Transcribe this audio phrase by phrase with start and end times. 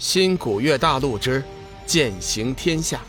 [0.00, 1.44] 新古月大陆之
[1.84, 3.02] 剑行天下，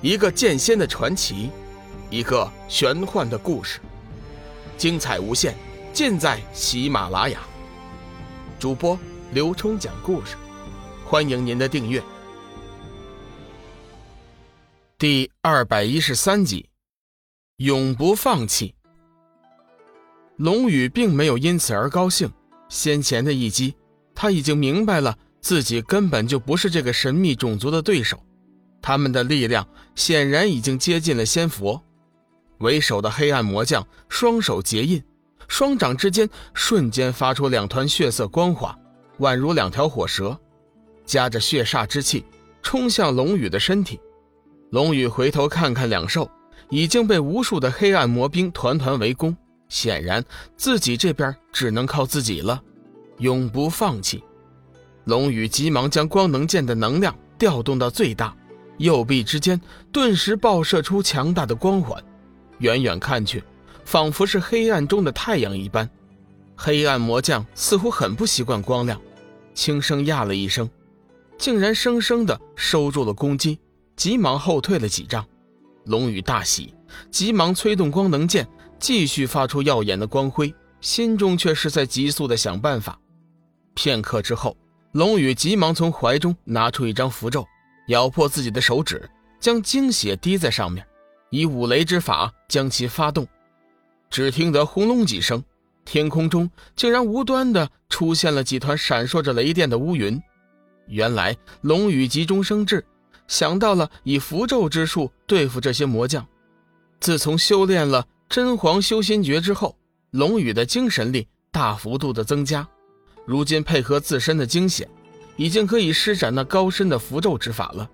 [0.00, 1.50] 一个剑仙的传奇，
[2.08, 3.80] 一个玄幻的故事，
[4.78, 5.56] 精彩无限，
[5.92, 7.40] 尽在喜马拉雅。
[8.60, 8.96] 主播
[9.32, 10.36] 刘冲讲故事，
[11.04, 12.00] 欢迎您的订阅。
[14.96, 16.68] 第二百一十三集，
[17.56, 18.72] 永不放弃。
[20.36, 22.32] 龙宇并没有因此而高兴，
[22.68, 23.74] 先前的一击，
[24.14, 25.18] 他已经明白了。
[25.46, 28.20] 自己根本就不是这个神秘种族的对手，
[28.82, 29.64] 他们的力量
[29.94, 31.80] 显然已经接近了仙佛。
[32.58, 35.00] 为首的黑暗魔将双手结印，
[35.46, 38.76] 双掌之间瞬间发出两团血色光华，
[39.20, 40.36] 宛如两条火蛇，
[41.04, 42.24] 夹着血煞之气
[42.60, 44.00] 冲向龙宇的身体。
[44.70, 46.28] 龙宇回头看看两兽，
[46.70, 49.36] 已经被无数的黑暗魔兵团团围攻，
[49.68, 50.24] 显然
[50.56, 52.60] 自己这边只能靠自己了，
[53.18, 54.24] 永不放弃。
[55.06, 58.36] 龙宇急忙将光能剑的能量调动到最大，
[58.78, 59.60] 右臂之间
[59.92, 62.02] 顿时爆射出强大的光环，
[62.58, 63.42] 远远看去，
[63.84, 65.88] 仿佛是黑暗中的太阳一般。
[66.56, 69.00] 黑暗魔将似乎很不习惯光亮，
[69.54, 70.68] 轻声呀了一声，
[71.38, 73.60] 竟然生生的收住了攻击，
[73.94, 75.24] 急忙后退了几丈。
[75.84, 76.74] 龙宇大喜，
[77.12, 78.44] 急忙催动光能剑，
[78.80, 82.98] 继续发出耀眼的光辉，心中却是在急速的想办法。
[83.74, 84.56] 片刻之后。
[84.96, 87.46] 龙宇急忙从怀中拿出一张符咒，
[87.88, 89.06] 咬破自己的手指，
[89.38, 90.86] 将精血滴在上面，
[91.28, 93.28] 以五雷之法将其发动。
[94.08, 95.44] 只听得轰隆几声，
[95.84, 100.18] 天空中竟然无端的出现了几团闪烁着雷电的乌云。
[100.86, 102.82] 原来龙宇急中生智，
[103.28, 106.26] 想到了以符咒之术对付这些魔将。
[107.00, 109.76] 自从修炼了真皇修仙诀之后，
[110.12, 112.66] 龙宇的精神力大幅度的增加。
[113.26, 114.88] 如今配合自身的惊险，
[115.36, 117.90] 已经可以施展那高深的符咒之法了。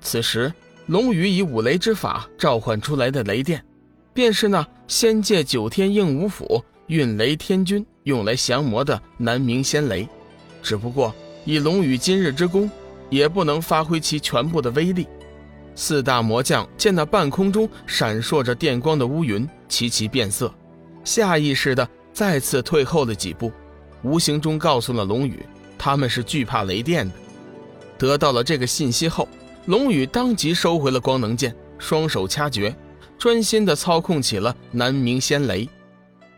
[0.00, 0.52] 此时，
[0.86, 3.62] 龙宇以五雷之法召唤出来的雷电，
[4.14, 10.08] 便是那仙界九天应五府运雷天君用来降魔的南冥仙雷。
[10.62, 11.12] 只不过，
[11.44, 12.70] 以龙宇今日之功，
[13.10, 15.06] 也不能发挥其全部的威力。
[15.74, 20.52] 四大魔将见那半空中闪烁着电光的乌云齐齐变色，
[21.02, 23.50] 下意识的再次退后了几步。
[24.02, 25.44] 无形中告诉了龙宇，
[25.78, 27.14] 他们是惧怕雷电的。
[27.98, 29.28] 得到了这个信息后，
[29.66, 32.74] 龙宇当即收回了光能剑，双手掐诀，
[33.16, 35.68] 专心地操控起了南冥仙雷。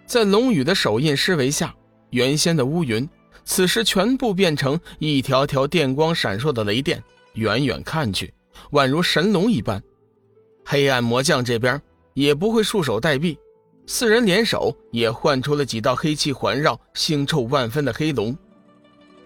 [0.06, 1.74] 在龙宇的手印施为下，
[2.10, 3.08] 原先的乌云
[3.44, 7.02] 此时全部变成一条条电光闪烁的雷电，
[7.34, 8.32] 远远看去，
[8.72, 9.82] 宛如神龙一般。
[10.66, 11.80] 黑暗魔将这边
[12.12, 13.36] 也不会束手待毙。
[13.86, 18.36] 四人联手，也唤出了几道黑气环绕、腥臭万分的黑龙。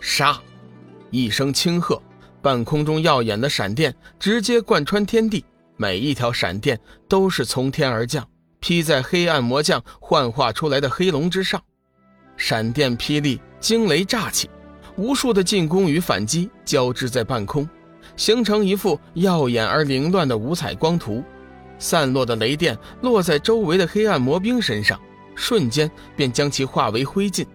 [0.01, 0.37] 杀！
[1.11, 2.01] 一声轻喝，
[2.43, 5.45] 半空中耀眼的闪电直接贯穿天地，
[5.77, 8.27] 每一条闪电都是从天而降，
[8.59, 11.63] 劈在黑暗魔将幻化出来的黑龙之上。
[12.37, 14.51] 闪电霹雳，惊雷炸起，
[14.97, 17.69] 无数的进攻与反击交织在半空，
[18.17, 21.23] 形成一幅耀眼而凌乱的五彩光图。
[21.79, 25.01] 散落的雷电落在周围的黑暗魔兵身上，
[25.35, 27.47] 瞬间便将其化为灰烬。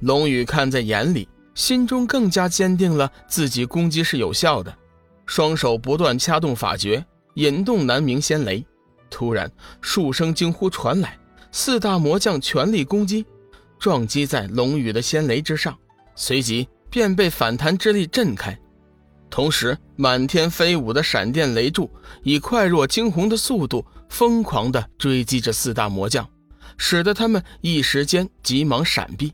[0.00, 4.76] 龙宇看在眼里，心中更加坚定了自己攻击是有效的，
[5.24, 7.04] 双手不断掐动法诀，
[7.34, 8.64] 引动南冥仙雷。
[9.08, 9.50] 突然，
[9.80, 11.18] 数声惊呼传来，
[11.50, 13.24] 四大魔将全力攻击，
[13.78, 15.76] 撞击在龙宇的仙雷之上，
[16.14, 18.58] 随即便被反弹之力震开。
[19.28, 21.90] 同时，满天飞舞的闪电雷柱
[22.22, 26.26] 以快若惊鸿的速度疯狂地追击着四大魔将，
[26.78, 29.32] 使得他们一时间急忙闪避。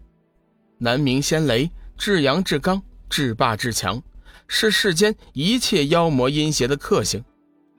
[0.79, 4.03] 南明仙雷至阳至刚，至霸至强，
[4.49, 7.23] 是世间一切妖魔阴邪的克星。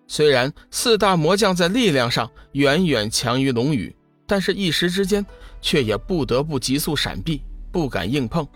[0.08, 3.94] 虽然四大魔将在力量上远远强于龙宇，
[4.28, 5.26] 但是一时之间
[5.62, 7.42] 却也不得不急速闪避，
[7.72, 8.48] 不敢硬碰。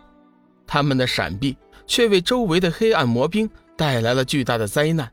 [0.65, 1.57] 他们的闪避。
[1.87, 5.09] 却为周围的黑暗魔兵带来了巨大的灾难。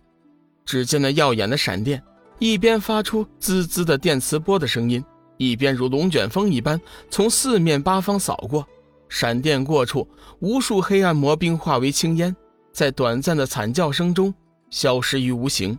[0.66, 2.02] 只见那耀眼的闪电，
[2.38, 5.02] 一边发出滋滋的电磁波的声音，
[5.36, 8.66] 一边如龙卷风一般从四面八方扫过。
[9.08, 10.08] 闪电过处，
[10.40, 12.34] 无数黑暗魔兵化为青烟，
[12.72, 14.34] 在短暂的惨叫声中
[14.70, 15.78] 消失于无形。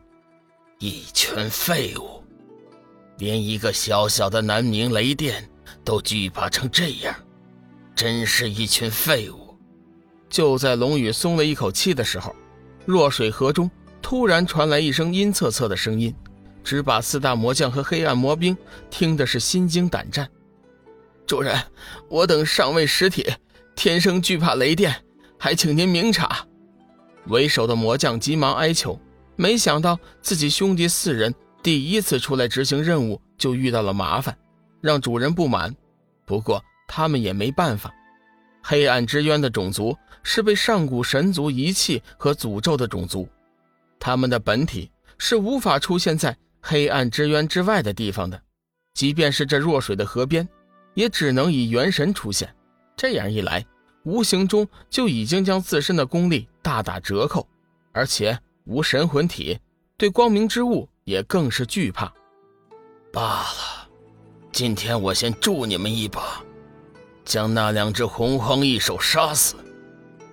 [0.79, 2.23] 一群废物，
[3.17, 5.49] 连一个小小的南冥雷电
[5.83, 7.13] 都惧怕成这样，
[7.95, 9.44] 真是一群废物。
[10.29, 12.35] 就在龙宇松了一口气的时候，
[12.85, 13.69] 弱水河中
[14.01, 16.13] 突然传来一声阴恻恻的声音，
[16.63, 18.55] 只把四大魔将和黑暗魔兵
[18.89, 20.29] 听的是心惊胆战。
[21.25, 21.57] 主人，
[22.09, 23.25] 我等尚未实体，
[23.75, 24.95] 天生惧怕雷电，
[25.39, 26.45] 还请您明察。
[27.27, 28.99] 为首的魔将急忙哀求，
[29.35, 31.33] 没想到自己兄弟四人
[31.63, 34.37] 第一次出来执行任务就遇到了麻烦，
[34.81, 35.75] 让主人不满。
[36.25, 37.91] 不过他们也没办法，
[38.67, 43.29] 黑暗之渊的种族是被上古神族遗弃和诅咒的种族，
[43.99, 44.89] 他们的本体
[45.19, 48.41] 是无法出现在黑暗之渊之外的地方的，
[48.95, 50.49] 即便是这弱水的河边，
[50.95, 52.51] 也只能以元神出现。
[52.97, 53.63] 这样一来，
[54.01, 57.47] 无形中就已经将自身的功力大打折扣，
[57.91, 59.59] 而且无神魂体，
[59.95, 62.11] 对光明之物也更是惧怕。
[63.13, 63.87] 罢了，
[64.51, 66.43] 今天我先助你们一把，
[67.25, 69.55] 将那两只洪荒异兽杀死，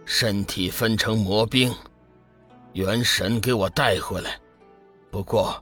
[0.04, 1.74] 身体分成魔兵，
[2.74, 4.38] 元神给我带回来。
[5.10, 5.60] 不过，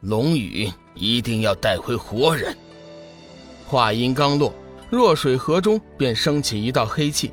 [0.00, 2.54] 龙宇一定要带回活人。
[3.66, 4.52] 话音刚落。
[4.90, 7.32] 弱水河中便升起一道黑气，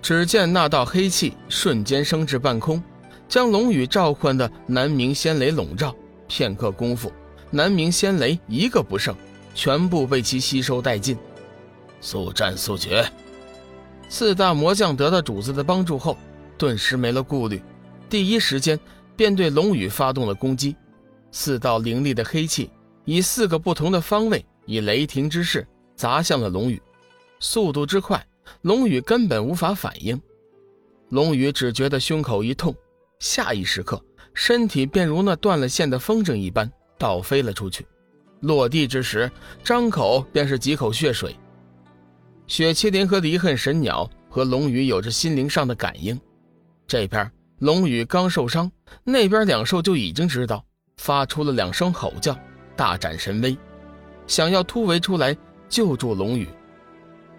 [0.00, 2.82] 只见那道黑气瞬间升至半空，
[3.28, 5.94] 将龙宇召唤的南明仙雷笼罩。
[6.26, 7.12] 片刻功夫，
[7.50, 9.14] 南明仙雷一个不剩，
[9.54, 11.16] 全部被其吸收殆尽。
[12.02, 13.10] 速战速决！
[14.10, 16.18] 四大魔将得到主子的帮助后，
[16.58, 17.62] 顿时没了顾虑，
[18.10, 18.78] 第一时间
[19.16, 20.76] 便对龙宇发动了攻击。
[21.30, 22.70] 四道凌厉的黑气
[23.06, 25.66] 以四个不同的方位，以雷霆之势。
[25.94, 26.82] 砸向了龙宇，
[27.38, 28.26] 速度之快，
[28.62, 30.20] 龙宇根本无法反应。
[31.10, 32.74] 龙宇只觉得胸口一痛，
[33.20, 34.02] 下一时刻，
[34.34, 37.86] 身体便如那断了线的风筝一般倒飞了出去。
[38.40, 39.30] 落地之时，
[39.62, 41.36] 张口便是几口血水。
[42.46, 46.18] 雪麒麟和离恨神鸟和龙宇有着心灵上的感应，
[46.86, 48.70] 这边龙宇刚受伤，
[49.04, 50.64] 那边两兽就已经知道，
[50.96, 52.38] 发出了两声吼叫，
[52.76, 53.56] 大展神威，
[54.26, 55.36] 想要突围出来。
[55.68, 56.46] 救助龙宇，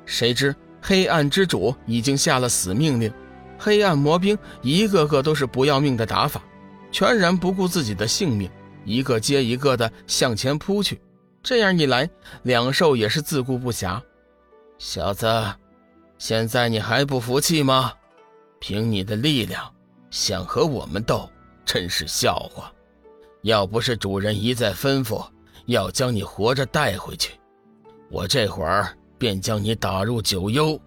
[0.07, 3.13] 谁知黑暗之主已经下了死命令，
[3.59, 6.43] 黑暗魔兵一个个都是不要命的打法，
[6.91, 8.49] 全然不顾自己的性命，
[8.85, 10.99] 一个接一个的向前扑去。
[11.43, 12.09] 这样一来，
[12.41, 14.01] 两兽也是自顾不暇。
[14.77, 15.27] 小子，
[16.17, 17.93] 现在你还不服气吗？
[18.59, 19.73] 凭你的力量，
[20.09, 21.29] 想和我们斗，
[21.65, 22.71] 真是笑话。
[23.41, 25.25] 要不是主人一再吩咐，
[25.65, 27.33] 要将你活着带回去。
[28.09, 30.79] 我这会儿便将你打入九幽，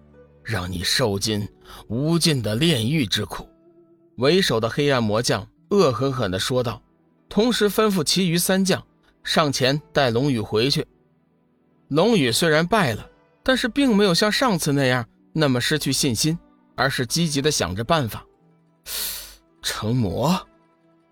[0.43, 1.47] 让你受尽
[1.87, 3.47] 无尽的炼狱之苦。”
[4.17, 6.81] 为首的黑暗魔将恶狠狠地说道，
[7.29, 8.83] 同时吩咐其余三将
[9.23, 10.87] 上前带龙宇回去。
[11.89, 13.07] 龙宇虽然败了，
[13.47, 16.37] 但是并没有像上次那样那么失去信心，
[16.75, 18.25] 而是积极的想着办法。
[19.63, 20.37] 成魔，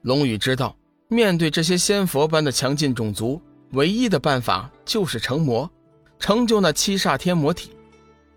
[0.01, 0.75] 龙宇知道，
[1.07, 3.41] 面对这些仙佛般的强劲种族，
[3.71, 5.71] 唯一的办法就是成魔。
[6.19, 7.71] 成就那七煞天魔体，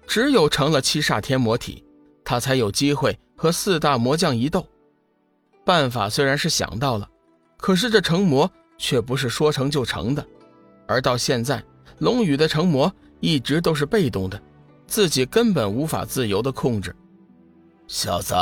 [0.06, 1.82] 只有成了七煞天魔体，
[2.24, 4.64] 他才有机会和四大魔将一斗。
[5.64, 7.10] 办法虽然是想到了，
[7.56, 8.48] 可是这成魔
[8.78, 10.24] 却不是说成就成的。
[10.86, 11.60] 而到现在，
[11.98, 14.40] 龙宇的成魔一直都是被动的，
[14.86, 16.94] 自己根本无法自由的控制。
[17.86, 18.34] 小子，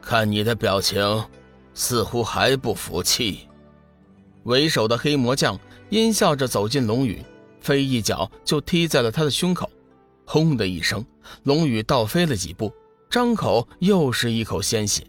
[0.00, 1.24] 看你的表情，
[1.74, 3.48] 似乎还不服气。
[4.44, 5.58] 为首的黑魔将
[5.90, 7.22] 阴笑着走进龙宇。
[7.60, 9.70] 飞一脚就踢在了他的胸口，
[10.26, 11.06] 轰的一声，
[11.44, 12.72] 龙宇倒飞了几步，
[13.08, 15.06] 张口又是一口鲜血。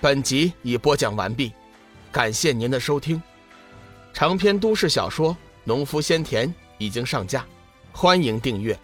[0.00, 1.52] 本集已播讲完毕，
[2.12, 3.20] 感谢您的收听。
[4.12, 5.32] 长篇都市小说
[5.64, 7.44] 《农夫先田》已经上架，
[7.92, 8.78] 欢迎订阅。